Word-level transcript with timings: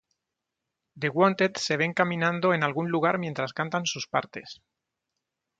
The 1.01 1.09
Wanted 1.17 1.57
se 1.57 1.77
ven 1.77 1.93
caminando 1.93 2.55
en 2.55 2.63
algún 2.63 2.89
lugar 2.89 3.19
mientras 3.19 3.53
cantan 3.53 3.85
sus 3.85 4.07
partes. 4.07 4.59